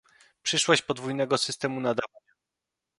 [0.43, 2.33] przyszłość podwójnego systemu nadawania"